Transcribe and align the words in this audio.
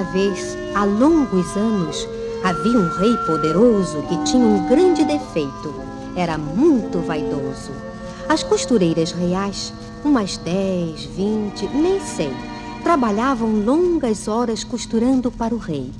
Certa 0.00 0.12
vez, 0.12 0.56
há 0.74 0.84
longos 0.84 1.54
anos, 1.58 2.08
havia 2.42 2.78
um 2.78 2.88
rei 2.98 3.14
poderoso 3.26 4.00
que 4.08 4.16
tinha 4.24 4.42
um 4.42 4.66
grande 4.66 5.04
defeito. 5.04 5.74
Era 6.16 6.38
muito 6.38 7.00
vaidoso. 7.00 7.70
As 8.26 8.42
costureiras 8.42 9.12
reais, 9.12 9.74
umas 10.02 10.38
dez, 10.38 11.04
vinte, 11.04 11.68
nem 11.74 12.00
sei, 12.00 12.32
trabalhavam 12.82 13.62
longas 13.62 14.26
horas 14.26 14.64
costurando 14.64 15.30
para 15.30 15.54
o 15.54 15.58
rei. 15.58 15.92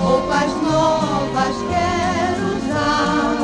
roupas 0.00 0.50
novas 0.60 1.56
quer 1.70 2.34
usar. 2.56 3.36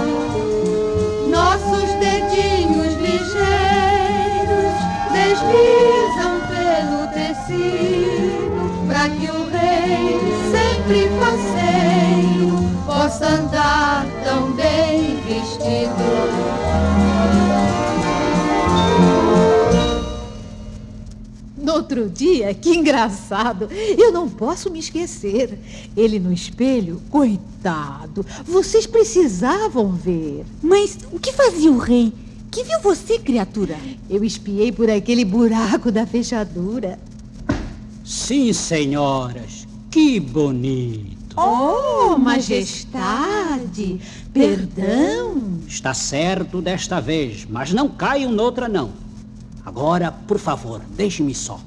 Nossos 1.29 1.89
dedinhos 2.01 2.93
ligeiros 2.95 4.75
deslizam 5.13 6.35
pelo 6.51 7.07
tecido, 7.15 8.59
para 8.89 9.11
que 9.11 9.27
o 9.31 9.49
rei 9.49 10.19
sempre 10.51 11.09
faceiro 11.21 12.57
possa 12.85 13.27
andar 13.27 14.05
tão 14.25 14.51
bem 14.55 15.23
vestido. 15.25 16.76
Outro 21.97 22.11
dia, 22.11 22.53
que 22.53 22.75
engraçado, 22.75 23.69
eu 23.71 24.13
não 24.13 24.29
posso 24.29 24.71
me 24.71 24.79
esquecer. 24.79 25.59
Ele 25.97 26.19
no 26.19 26.33
espelho, 26.33 27.01
coitado, 27.11 28.25
vocês 28.45 28.87
precisavam 28.87 29.93
ver. 29.93 30.45
Mas 30.63 30.99
o 31.11 31.19
que 31.19 31.33
fazia 31.33 31.73
o 31.73 31.79
rei? 31.79 32.13
Que 32.51 32.63
viu 32.63 32.81
você, 32.81 33.19
criatura? 33.19 33.77
Eu 34.09 34.23
espiei 34.23 34.71
por 34.71 34.91
aquele 34.91 35.25
buraco 35.25 35.91
da 35.91 36.07
fechadura. 36.07 36.99
Sim, 38.05 38.53
senhoras, 38.53 39.67
que 39.91 40.21
bonito. 40.21 41.17
Oh, 41.37 42.17
majestade, 42.17 44.01
perdão. 44.33 45.61
Está 45.67 45.93
certo 45.93 46.63
desta 46.63 47.01
vez, 47.01 47.47
mas 47.49 47.73
não 47.73 47.89
caiam 47.89 48.31
noutra 48.33 48.69
não. 48.69 48.93
Agora, 49.65 50.13
por 50.13 50.39
favor, 50.39 50.81
deixe-me 50.97 51.35
só. 51.35 51.61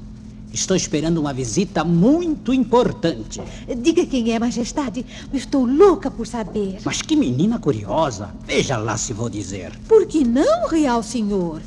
Estou 0.52 0.76
esperando 0.76 1.20
uma 1.20 1.34
visita 1.34 1.84
muito 1.84 2.52
importante. 2.54 3.40
Diga 3.82 4.06
quem 4.06 4.32
é, 4.32 4.40
majestade. 4.40 5.06
Estou 5.32 5.66
louca 5.66 6.10
por 6.10 6.26
saber. 6.26 6.80
Mas 6.84 7.02
que 7.02 7.16
menina 7.16 7.60
curiosa. 7.60 8.34
Veja 8.46 8.78
lá 8.78 8.98
se 8.98 9.14
vou 9.14 9.30
dizer. 9.30 9.72
Por 9.88 10.08
que 10.08 10.24
não, 10.24 10.68
real 10.68 11.04
senhor? 11.04 11.62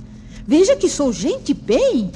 Veja 0.47 0.75
que 0.75 0.89
sou 0.89 1.13
gente 1.13 1.55
bem. 1.55 2.11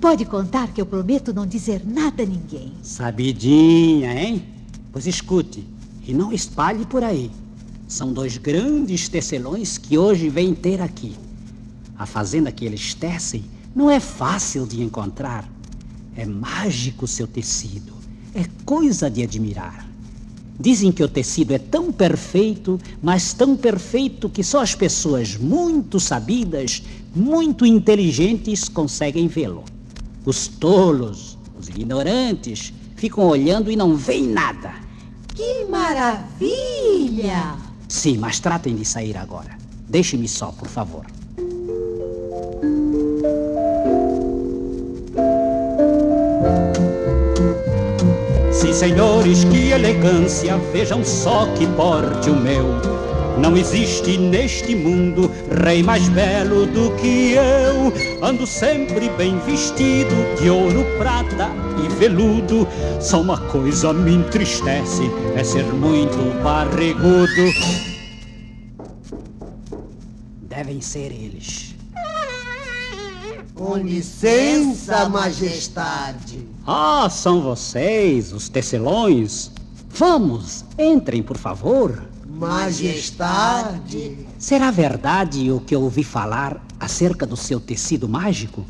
Pode 0.00 0.24
contar 0.24 0.72
que 0.72 0.80
eu 0.80 0.86
prometo 0.86 1.34
não 1.34 1.46
dizer 1.46 1.82
nada 1.84 2.22
a 2.22 2.26
ninguém. 2.26 2.72
Sabidinha, 2.82 4.14
hein? 4.14 4.44
Pois 4.90 5.06
escute 5.06 5.66
e 6.06 6.14
não 6.14 6.32
espalhe 6.32 6.86
por 6.86 7.04
aí. 7.04 7.30
São 7.86 8.12
dois 8.12 8.38
grandes 8.38 9.08
tecelões 9.08 9.76
que 9.76 9.98
hoje 9.98 10.28
vêm 10.28 10.54
ter 10.54 10.80
aqui. 10.80 11.14
A 11.98 12.06
fazenda 12.06 12.50
que 12.50 12.64
eles 12.64 12.94
tecem 12.94 13.44
não 13.74 13.90
é 13.90 14.00
fácil 14.00 14.66
de 14.66 14.82
encontrar. 14.82 15.57
É 16.18 16.26
mágico 16.26 17.06
seu 17.06 17.28
tecido. 17.28 17.92
É 18.34 18.44
coisa 18.64 19.08
de 19.08 19.22
admirar. 19.22 19.88
Dizem 20.58 20.90
que 20.90 21.04
o 21.04 21.08
tecido 21.08 21.52
é 21.52 21.58
tão 21.58 21.92
perfeito, 21.92 22.80
mas 23.00 23.32
tão 23.32 23.56
perfeito 23.56 24.28
que 24.28 24.42
só 24.42 24.60
as 24.60 24.74
pessoas 24.74 25.36
muito 25.36 26.00
sabidas, 26.00 26.82
muito 27.14 27.64
inteligentes 27.64 28.68
conseguem 28.68 29.28
vê-lo. 29.28 29.64
Os 30.26 30.48
tolos, 30.48 31.38
os 31.56 31.68
ignorantes, 31.68 32.72
ficam 32.96 33.24
olhando 33.24 33.70
e 33.70 33.76
não 33.76 33.94
veem 33.94 34.26
nada. 34.26 34.74
Que 35.36 35.66
maravilha! 35.66 37.54
Sim, 37.88 38.18
mas 38.18 38.40
tratem 38.40 38.74
de 38.74 38.84
sair 38.84 39.16
agora. 39.16 39.56
Deixe-me 39.88 40.26
só, 40.26 40.50
por 40.50 40.66
favor. 40.66 41.06
Senhores, 48.78 49.42
que 49.42 49.72
elegância, 49.72 50.56
vejam 50.72 51.04
só 51.04 51.46
que 51.56 51.66
porte 51.66 52.30
o 52.30 52.36
meu. 52.36 52.64
Não 53.36 53.56
existe 53.56 54.16
neste 54.16 54.72
mundo 54.72 55.28
rei 55.64 55.82
mais 55.82 56.08
belo 56.08 56.64
do 56.64 56.94
que 56.96 57.32
eu. 57.32 57.92
Ando 58.22 58.46
sempre 58.46 59.08
bem 59.10 59.36
vestido 59.40 60.14
de 60.40 60.48
ouro, 60.48 60.84
prata 60.96 61.50
e 61.84 61.88
veludo. 61.98 62.68
Só 63.00 63.20
uma 63.20 63.38
coisa 63.48 63.92
me 63.92 64.14
entristece, 64.14 65.10
é 65.34 65.42
ser 65.42 65.64
muito 65.64 66.40
barrigudo. 66.40 67.52
Devem 70.48 70.80
ser 70.80 71.10
eles. 71.10 71.77
Com 73.58 73.76
licença, 73.76 75.08
majestade. 75.08 76.46
Ah, 76.64 77.08
são 77.10 77.42
vocês, 77.42 78.32
os 78.32 78.48
tecelões? 78.48 79.50
Vamos, 79.90 80.64
entrem, 80.78 81.24
por 81.24 81.36
favor. 81.36 82.04
Majestade. 82.24 84.16
Será 84.38 84.70
verdade 84.70 85.50
o 85.50 85.58
que 85.58 85.74
eu 85.74 85.82
ouvi 85.82 86.04
falar 86.04 86.64
acerca 86.78 87.26
do 87.26 87.36
seu 87.36 87.58
tecido 87.58 88.08
mágico? 88.08 88.64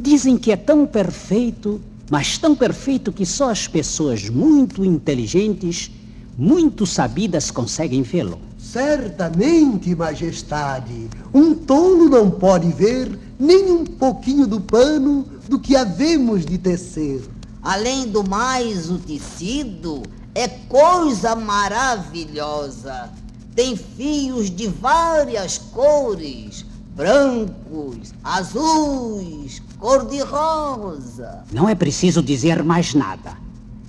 Dizem 0.00 0.38
que 0.38 0.50
é 0.50 0.56
tão 0.56 0.86
perfeito, 0.86 1.78
mas 2.10 2.38
tão 2.38 2.56
perfeito 2.56 3.12
que 3.12 3.26
só 3.26 3.50
as 3.50 3.68
pessoas 3.68 4.30
muito 4.30 4.86
inteligentes, 4.86 5.90
muito 6.38 6.86
sabidas 6.86 7.50
conseguem 7.50 8.00
vê-lo. 8.00 8.40
Certamente, 8.56 9.94
majestade. 9.94 11.10
Um 11.34 11.54
tolo 11.54 12.08
não 12.08 12.30
pode 12.30 12.72
ver 12.72 13.23
nem 13.38 13.70
um 13.70 13.84
pouquinho 13.84 14.46
do 14.46 14.60
pano 14.60 15.26
do 15.48 15.58
que 15.58 15.76
havemos 15.76 16.44
de 16.44 16.58
tecer. 16.58 17.22
Além 17.62 18.08
do 18.08 18.28
mais, 18.28 18.90
o 18.90 18.98
tecido 18.98 20.02
é 20.34 20.48
coisa 20.48 21.34
maravilhosa. 21.34 23.10
Tem 23.54 23.76
fios 23.76 24.50
de 24.50 24.66
várias 24.66 25.58
cores: 25.58 26.66
brancos, 26.94 28.12
azuis, 28.22 29.62
cor-de-rosa. 29.78 31.44
Não 31.52 31.68
é 31.68 31.74
preciso 31.74 32.22
dizer 32.22 32.62
mais 32.62 32.94
nada. 32.94 33.36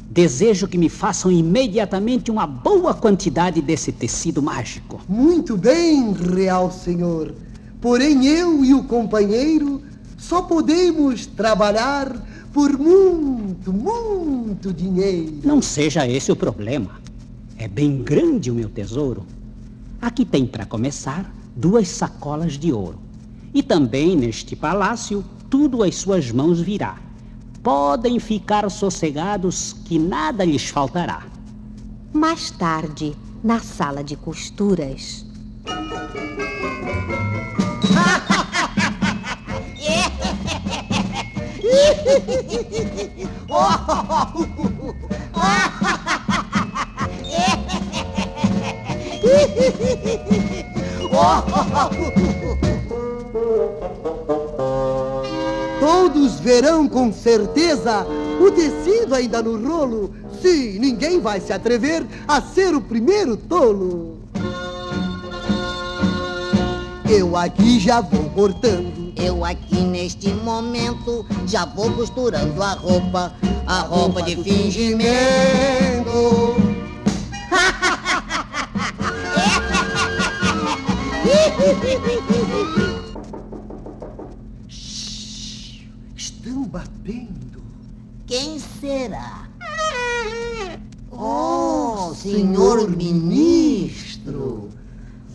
Desejo 0.10 0.68
que 0.68 0.78
me 0.78 0.88
façam 0.88 1.30
imediatamente 1.30 2.32
uma 2.32 2.48
boa 2.48 2.94
quantidade 2.94 3.62
desse 3.62 3.92
tecido 3.92 4.42
mágico. 4.42 5.02
Muito 5.10 5.58
bem, 5.58 6.14
real 6.14 6.72
senhor. 6.72 7.36
Porém, 7.86 8.26
eu 8.26 8.66
e 8.66 8.74
o 8.74 8.84
companheiro 8.84 9.80
só 10.18 10.42
podemos 10.42 11.28
trabalhar 11.28 12.20
por 12.52 12.76
muito, 12.80 13.72
muito 13.72 14.74
dinheiro. 14.74 15.42
Não 15.44 15.62
seja 15.62 16.08
esse 16.08 16.32
o 16.32 16.36
problema. 16.36 17.00
É 17.60 17.68
bem 17.68 18.02
grande 18.02 18.50
o 18.50 18.56
meu 18.56 18.70
tesouro. 18.70 19.24
Aqui 20.02 20.26
tem, 20.26 20.48
para 20.48 20.66
começar, 20.66 21.32
duas 21.56 21.88
sacolas 21.88 22.54
de 22.54 22.74
ouro. 22.74 22.98
E 23.54 23.62
também 23.62 24.16
neste 24.16 24.56
palácio, 24.56 25.24
tudo 25.48 25.84
às 25.84 25.94
suas 25.94 26.32
mãos 26.32 26.60
virá. 26.60 26.98
Podem 27.62 28.20
ficar 28.20 28.68
sossegados 28.72 29.74
que 29.86 30.00
nada 30.00 30.44
lhes 30.44 30.70
faltará. 30.70 31.28
Mais 32.12 32.50
tarde, 32.50 33.16
na 33.44 33.60
sala 33.60 34.04
de 34.04 34.16
costuras. 34.16 35.24
Todos 55.80 56.40
verão 56.40 56.88
com 56.88 57.14
certeza 57.14 58.06
o 58.40 58.52
tecido 58.52 59.16
ainda 59.16 59.42
no 59.42 59.68
rolo. 59.68 60.14
Sim, 60.42 60.80
ninguém 60.80 61.20
vai 61.20 61.40
se 61.40 61.54
atrever 61.54 62.06
a 62.28 62.42
ser 62.42 62.76
o 62.76 62.82
primeiro 62.82 63.38
tolo. 63.38 64.15
Eu 67.10 67.38
aqui 67.38 67.80
já 67.80 68.02
vou 68.02 68.30
cortando. 68.32 69.14
Eu 69.16 69.46
aqui 69.46 69.82
neste 69.82 70.30
momento 70.30 71.26
já 71.46 71.66
vou 71.66 71.92
costurando 71.92 72.62
a 72.62 72.74
roupa. 72.74 73.34
a 73.68 73.80
roupa 73.82 74.22
de 74.22 74.36
fingimento. 74.36 75.06
Estão 86.16 86.64
batendo. 86.64 87.64
Quem 88.26 88.60
será? 88.60 89.48
Oh, 91.12 92.14
senhor 92.14 92.90
ministro, 92.90 94.70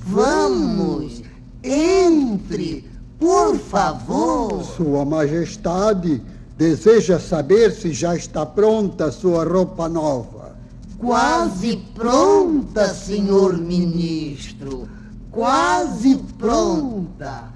vamos, 0.05 1.20
entre, 1.63 2.89
por 3.19 3.59
favor. 3.59 4.65
Sua 4.65 5.05
Majestade 5.05 6.23
deseja 6.57 7.19
saber 7.19 7.73
se 7.73 7.93
já 7.93 8.15
está 8.17 8.45
pronta 8.45 9.07
a 9.07 9.13
sua 9.13 9.45
roupa 9.45 9.89
nova. 9.89 10.57
Quase 10.99 11.77
pronta, 11.95 12.93
senhor 12.93 13.57
ministro. 13.57 14.89
Quase 15.31 16.17
pronta. 16.39 17.53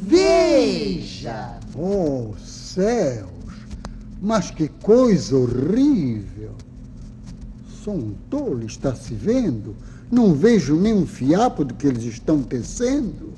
Veja. 0.00 1.58
Oh, 1.76 2.34
céus! 2.38 3.26
Mas 4.22 4.50
que 4.50 4.68
coisa 4.68 5.36
horrível! 5.36 6.52
Sou 7.82 7.94
um 7.94 8.14
tolo, 8.30 8.64
está 8.64 8.94
se 8.94 9.14
vendo? 9.14 9.74
Não 10.10 10.34
vejo 10.34 10.76
nem 10.76 10.94
um 10.94 11.06
fiapo 11.06 11.64
do 11.64 11.74
que 11.74 11.86
eles 11.86 12.04
estão 12.04 12.42
tecendo. 12.42 13.32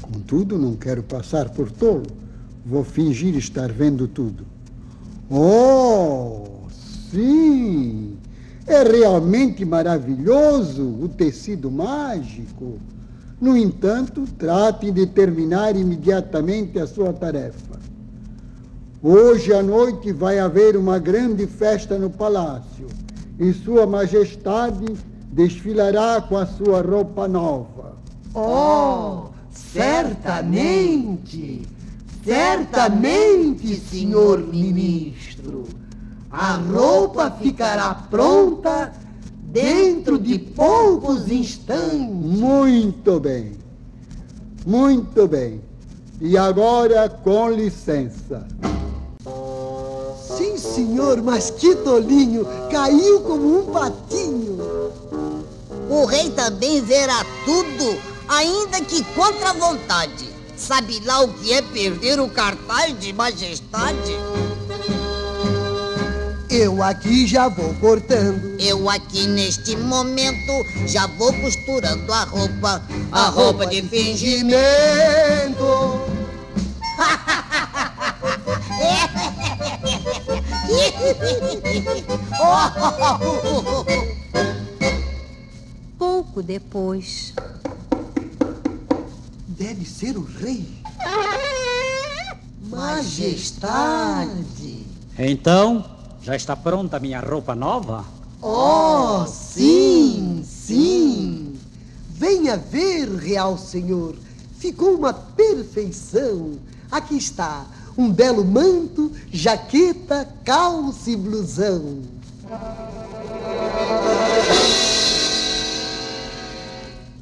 Contudo, 0.00 0.58
não 0.58 0.76
quero 0.76 1.02
passar 1.02 1.48
por 1.48 1.70
tolo. 1.70 2.06
Vou 2.66 2.84
fingir 2.84 3.34
estar 3.36 3.72
vendo 3.72 4.06
tudo. 4.06 4.44
Oh, 5.30 6.68
sim! 7.10 8.16
É 8.66 8.82
realmente 8.82 9.64
maravilhoso 9.64 10.82
o 10.82 11.08
tecido 11.08 11.70
mágico. 11.70 12.78
No 13.40 13.56
entanto, 13.56 14.24
trate 14.38 14.90
de 14.90 15.06
terminar 15.06 15.76
imediatamente 15.76 16.78
a 16.78 16.86
sua 16.86 17.12
tarefa. 17.12 17.78
Hoje 19.02 19.52
à 19.52 19.62
noite 19.62 20.12
vai 20.12 20.38
haver 20.38 20.76
uma 20.76 20.98
grande 20.98 21.46
festa 21.46 21.98
no 21.98 22.08
palácio 22.08 22.86
e 23.38 23.52
Sua 23.52 23.86
Majestade 23.86 24.86
desfilará 25.34 26.20
com 26.20 26.36
a 26.36 26.46
sua 26.46 26.80
roupa 26.80 27.26
nova. 27.26 27.96
Oh, 28.32 29.30
certamente, 29.50 31.62
certamente, 32.24 33.74
senhor 33.74 34.38
ministro. 34.38 35.64
A 36.30 36.54
roupa 36.54 37.32
ficará 37.32 37.92
pronta 37.94 38.92
dentro 39.42 40.20
de 40.20 40.38
poucos 40.38 41.28
instantes. 41.28 41.98
Muito 41.98 43.18
bem, 43.18 43.54
muito 44.64 45.26
bem. 45.26 45.60
E 46.20 46.38
agora, 46.38 47.08
com 47.08 47.50
licença. 47.50 48.46
Sim, 50.36 50.56
senhor, 50.56 51.22
mas 51.22 51.50
que 51.50 51.76
tolinho! 51.76 52.44
Caiu 52.70 53.20
como 53.20 53.60
um 53.60 53.72
patinho. 53.72 54.23
O 56.04 56.06
rei 56.06 56.28
também 56.28 56.82
verá 56.82 57.24
tudo, 57.46 57.98
ainda 58.28 58.78
que 58.82 59.02
contra 59.14 59.48
a 59.48 59.52
vontade. 59.54 60.28
Sabe 60.54 61.00
lá 61.02 61.22
o 61.22 61.32
que 61.32 61.50
é 61.50 61.62
perder 61.62 62.20
o 62.20 62.28
cartaz 62.28 62.94
de 63.00 63.10
majestade? 63.14 64.12
Eu 66.50 66.82
aqui 66.82 67.26
já 67.26 67.48
vou 67.48 67.72
cortando. 67.76 68.60
Eu 68.60 68.90
aqui 68.90 69.26
neste 69.26 69.78
momento 69.78 70.52
já 70.86 71.06
vou 71.06 71.32
costurando 71.32 72.12
a 72.12 72.24
roupa, 72.24 72.82
a 73.10 73.28
roupa 73.30 73.64
de 73.66 73.80
fingimento. 73.80 74.44
Pouco 82.36 83.44
depois, 86.44 87.32
Deve 89.56 89.84
ser 89.86 90.16
o 90.16 90.22
rei. 90.22 90.66
Majestade. 92.68 94.26
Então, 95.16 95.84
já 96.20 96.34
está 96.34 96.56
pronta 96.56 96.96
a 96.96 97.00
minha 97.00 97.20
roupa 97.20 97.54
nova? 97.54 98.04
Oh, 98.42 99.24
sim, 99.26 100.42
sim. 100.44 101.56
Venha 102.10 102.56
ver, 102.56 103.08
real 103.14 103.56
senhor. 103.56 104.16
Ficou 104.58 104.96
uma 104.96 105.14
perfeição. 105.14 106.58
Aqui 106.90 107.16
está 107.16 107.64
um 107.96 108.10
belo 108.10 108.44
manto, 108.44 109.12
jaqueta, 109.30 110.28
calça 110.44 111.10
e 111.10 111.16
blusão. 111.16 112.02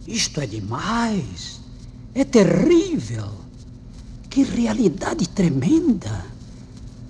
Isto 0.07 0.41
é 0.41 0.47
demais. 0.47 1.61
É 2.15 2.25
terrível. 2.25 3.29
Que 4.29 4.43
realidade 4.43 5.29
tremenda. 5.29 6.25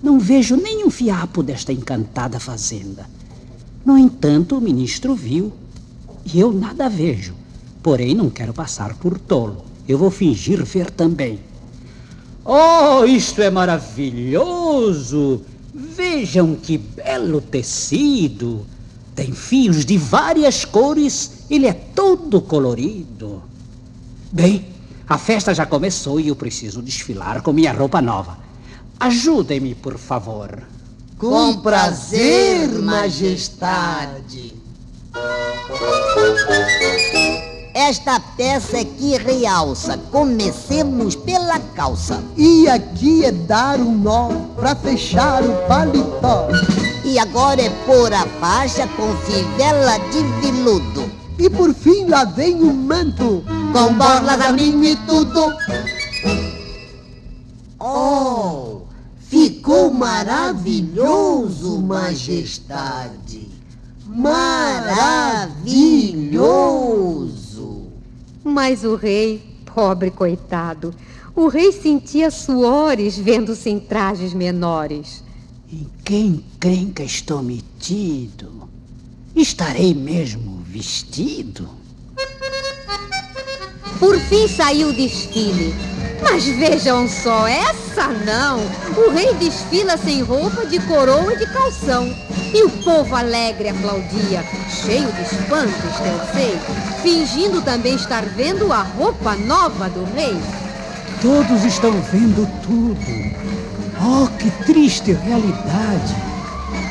Não 0.03 0.19
vejo 0.19 0.57
nem 0.57 0.85
um 0.85 0.91
fiapo 0.91 1.43
desta 1.43 1.73
encantada 1.73 2.41
fazenda. 2.41 3.09
No 3.85 3.97
entanto, 3.97 4.57
o 4.57 4.61
ministro 4.61 5.15
viu. 5.15 5.53
E 6.25 6.39
eu 6.39 6.53
nada 6.53 6.89
vejo. 6.89 7.35
Porém, 7.83 8.15
não 8.15 8.31
quero 8.31 8.53
passar 8.53 8.95
por 8.95 9.19
tolo. 9.19 9.65
Eu 9.89 9.99
vou 9.99 10.11
fingir 10.11 10.65
ver 10.65 10.91
também. 10.91 11.41
Oh, 12.45 13.05
isto 13.05 13.41
é 13.41 13.51
maravilhoso! 13.51 15.43
Vejam 15.73 16.57
que 16.57 16.77
belo 16.77 17.41
tecido! 17.41 18.67
Tem 19.15 19.33
fios 19.33 19.85
de 19.85 19.99
várias 19.99 20.65
cores, 20.65 21.45
ele 21.51 21.67
é 21.67 21.73
todo 21.73 22.41
colorido. 22.41 23.43
Bem, 24.31 24.67
a 25.09 25.19
festa 25.19 25.55
já 25.55 25.67
começou 25.67 26.19
e 26.19 26.29
eu 26.29 26.37
preciso 26.37 26.81
desfilar 26.81 27.43
com 27.43 27.53
minha 27.53 27.73
roupa 27.73 28.01
nova. 28.01 28.39
Ajudem-me, 28.99 29.75
por 29.75 29.99
favor. 29.99 30.63
Com 31.19 31.59
prazer, 31.59 32.69
majestade. 32.81 34.55
Esta 37.75 38.21
peça 38.21 38.79
é 38.79 38.85
que 38.85 39.17
realça. 39.17 39.99
Comecemos 40.11 41.17
pela 41.17 41.59
calça. 41.59 42.23
E 42.37 42.69
aqui 42.69 43.25
é 43.25 43.33
dar 43.33 43.79
um 43.81 43.97
nó 43.97 44.29
pra 44.57 44.75
fechar 44.75 45.43
o 45.43 45.67
paletó. 45.67 46.49
E 47.13 47.19
agora 47.19 47.61
é 47.61 47.69
pôr 47.85 48.11
a 48.11 48.27
faixa 48.41 48.89
com 48.97 49.15
fivela 49.17 49.99
de 50.11 50.23
veludo. 50.41 51.13
E 51.39 51.51
por 51.51 51.75
fim 51.75 52.07
lá 52.07 52.25
vem 52.25 52.55
o 52.63 52.73
manto. 52.73 53.45
Com 53.71 53.93
borlas 53.93 54.41
a 54.41 54.51
mim 54.51 54.83
e 54.83 54.97
tudo. 55.07 55.53
Oh, 57.79 58.79
ficou 59.19 59.93
maravilhoso, 59.93 61.83
majestade. 61.83 63.47
Maravilhoso. 64.07 65.53
mas 68.43 68.85
o 68.85 68.97
rei, 68.97 69.55
pobre 69.75 70.11
coitado, 70.11 70.95
o 71.37 71.49
rei 71.49 71.73
sentia 71.73 72.31
suores 72.31 73.19
vendo-se 73.19 73.69
em 73.69 73.79
trajes 73.79 74.33
menores. 74.33 75.23
Em 75.73 75.89
quem 76.05 76.45
crenca 76.61 77.03
estou 77.03 77.43
metido? 77.43 78.69
Estarei 79.35 79.95
mesmo 79.95 80.63
vestido? 80.67 81.67
Por 83.99 84.19
fim 84.21 84.47
saiu 84.47 84.89
o 84.89 84.93
desfile. 84.93 85.75
Mas 86.23 86.45
vejam 86.45 87.09
só, 87.09 87.49
essa 87.49 88.09
não! 88.09 88.61
O 89.03 89.11
rei 89.13 89.33
desfila 89.37 89.97
sem 89.97 90.21
roupa, 90.21 90.67
de 90.67 90.79
coroa 90.81 91.33
e 91.33 91.39
de 91.39 91.47
calção. 91.47 92.07
E 92.53 92.63
o 92.65 92.71
povo 92.85 93.17
alegre 93.17 93.71
aplaudia, 93.71 94.45
cheio 94.69 95.11
de 95.11 95.23
espanto, 95.23 95.73
estancei, 95.91 96.55
fingindo 97.03 97.63
também 97.63 97.95
estar 97.95 98.27
vendo 98.27 98.71
a 98.71 98.83
roupa 98.83 99.35
nova 99.37 99.89
do 99.89 100.05
rei. 100.13 100.37
Todos 101.23 101.65
estão 101.65 101.93
vendo 102.03 102.47
tudo. 102.63 103.42
Oh, 104.05 104.27
que 104.37 104.51
triste 104.65 105.13
realidade. 105.13 106.17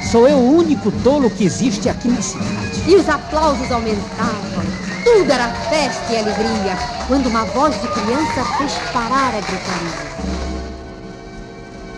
Sou 0.10 0.30
eu 0.30 0.38
o 0.38 0.56
único 0.56 0.90
tolo 1.04 1.30
que 1.30 1.44
existe 1.44 1.90
aqui 1.90 2.08
na 2.08 2.22
cidade. 2.22 2.82
E 2.88 2.96
os 2.96 3.10
aplausos 3.10 3.70
aumentavam. 3.70 4.64
Tudo 5.04 5.30
era 5.30 5.50
festa 5.70 6.14
e 6.14 6.18
alegria, 6.18 6.78
quando 7.08 7.28
uma 7.28 7.44
voz 7.44 7.74
de 7.82 7.88
criança 7.90 8.46
fez 8.58 8.72
parar 8.94 9.36
a 9.36 9.42
gritaria. 9.42 10.12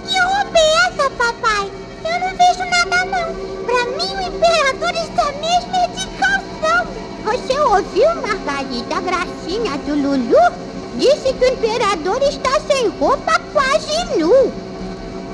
Que 0.08 0.20
roupa 0.20 0.58
é 0.58 0.88
essa, 0.88 1.10
papai? 1.12 1.72
Eu 2.05 2.20
não 2.20 2.29
vi 2.29 2.43
não, 2.89 3.05
não. 3.05 3.65
Pra 3.65 3.86
mim, 3.86 4.15
o 4.15 4.36
imperador 4.36 4.96
está 4.96 5.32
mesmo 5.34 5.75
é 5.75 5.88
de 5.89 6.08
calção. 6.17 6.88
Você 7.25 7.60
ouviu, 7.60 8.22
Margarida? 8.22 8.96
A 8.96 9.01
gracinha 9.01 9.77
do 9.86 9.93
Lulu 9.93 10.53
disse 10.98 11.34
que 11.34 11.46
o 11.46 11.53
imperador 11.53 12.20
está 12.24 12.60
sem 12.67 12.89
roupa 12.89 13.39
quase 13.53 14.17
nu. 14.17 14.62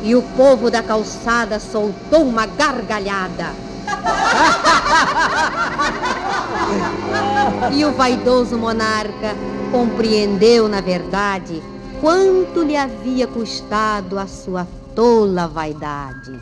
E 0.04 0.16
o 0.16 0.22
povo 0.22 0.72
da 0.72 0.82
calçada 0.82 1.60
soltou 1.60 2.24
uma 2.24 2.46
gargalhada. 2.46 3.54
e 7.74 7.84
o 7.84 7.92
vaidoso 7.92 8.58
monarca 8.58 9.36
compreendeu, 9.72 10.68
na 10.68 10.82
verdade, 10.82 11.62
quanto 12.02 12.64
lhe 12.64 12.76
havia 12.76 13.28
custado 13.28 14.18
a 14.18 14.28
sua 14.28 14.68
tola 14.96 15.48
vaidade. 15.48 16.40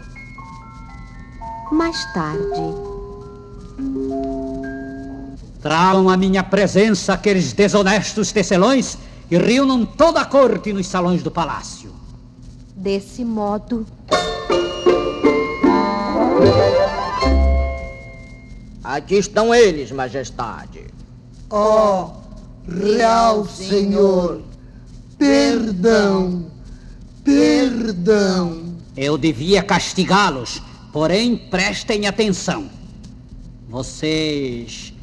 Mais 1.71 2.05
tarde. 2.13 2.87
Tragam 5.61 6.09
a 6.09 6.15
minha 6.15 6.43
presença 6.43 7.13
aqueles 7.13 7.51
desonestos 7.51 8.31
tecelões 8.31 8.97
e 9.29 9.37
reúnam 9.37 9.85
toda 9.85 10.21
a 10.21 10.25
corte 10.25 10.71
nos 10.71 10.87
salões 10.87 11.21
do 11.21 11.29
palácio. 11.29 11.91
Desse 12.77 13.25
modo. 13.25 13.87
Aqui 18.83 19.15
estão 19.15 19.53
eles, 19.53 19.91
majestade. 19.91 20.85
Ó, 21.49 22.05
oh, 22.05 22.71
real 22.71 23.47
senhor, 23.47 24.43
perdão, 25.17 26.51
perdão. 27.23 28.75
Eu 28.95 29.17
devia 29.17 29.63
castigá-los, 29.63 30.61
porém 30.93 31.35
prestem 31.35 32.05
atenção. 32.05 32.69
Vocês. 33.67 34.93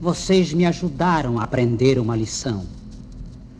Vocês 0.00 0.52
me 0.52 0.66
ajudaram 0.66 1.40
a 1.40 1.42
aprender 1.42 1.98
uma 1.98 2.16
lição. 2.16 2.64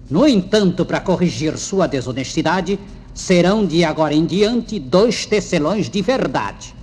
No 0.09 0.29
entanto, 0.29 0.85
para 0.85 1.01
corrigir 1.01 1.57
sua 1.59 1.87
desonestidade, 1.89 2.79
serão 3.15 3.65
de 3.65 3.85
agora 3.85 4.13
em 4.13 4.27
diante 4.27 4.79
dois 4.79 5.25
tecelões 5.25 5.89
de 5.89 6.03
verdade. 6.03 6.75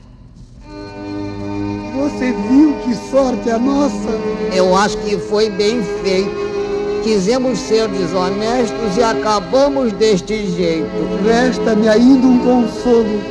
Você 1.94 2.32
viu 2.32 2.74
que 2.84 2.96
sorte 3.12 3.50
a 3.50 3.60
nossa? 3.60 4.10
Eu 4.56 4.76
acho 4.76 4.98
que 5.00 5.18
foi 5.18 5.50
bem 5.50 5.84
feito. 6.02 6.52
Quisemos 7.04 7.60
ser 7.60 7.88
desonestos 7.90 8.98
e 8.98 9.04
acabamos 9.04 9.92
deste 9.94 10.48
jeito. 10.52 10.90
Resta-me 11.26 11.88
ainda 11.88 12.26
um 12.26 12.40
consolo. 12.40 13.22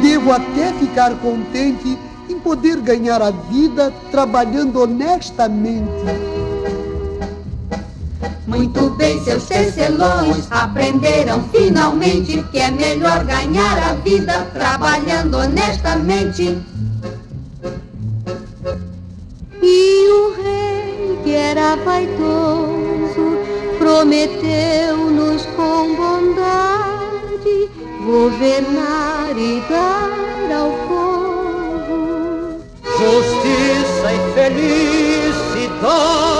Devo 0.00 0.32
até 0.32 0.72
ficar 0.74 1.14
contente 1.16 1.98
em 2.28 2.38
poder 2.38 2.76
ganhar 2.80 3.20
a 3.20 3.30
vida 3.30 3.92
trabalhando 4.10 4.80
honestamente. 4.80 6.35
Muito 8.46 8.90
bem, 8.90 9.18
seus 9.24 9.44
tecelões 9.44 10.46
aprenderam 10.50 11.42
finalmente 11.50 12.44
que 12.52 12.58
é 12.58 12.70
melhor 12.70 13.24
ganhar 13.24 13.90
a 13.90 13.94
vida 13.94 14.46
trabalhando 14.52 15.38
honestamente. 15.38 16.56
E 19.60 20.08
o 20.08 20.34
rei, 20.36 21.18
que 21.24 21.34
era 21.34 21.74
vaidoso, 21.76 23.38
prometeu-nos 23.78 25.44
com 25.56 25.96
bondade 25.96 27.68
governar 28.04 29.36
e 29.36 29.60
dar 29.68 30.52
ao 30.56 30.70
povo 30.86 32.60
justiça 32.96 34.12
e 34.12 34.18
felicidade. 34.34 36.35